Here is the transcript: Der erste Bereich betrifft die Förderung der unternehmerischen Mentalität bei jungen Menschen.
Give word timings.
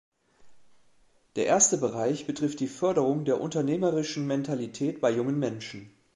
Der 1.35 1.45
erste 1.45 1.77
Bereich 1.77 2.25
betrifft 2.25 2.59
die 2.59 2.67
Förderung 2.67 3.23
der 3.23 3.39
unternehmerischen 3.39 4.25
Mentalität 4.25 4.99
bei 4.99 5.11
jungen 5.11 5.37
Menschen. 5.37 5.91